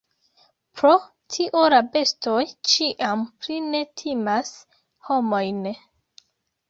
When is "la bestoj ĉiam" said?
1.73-3.23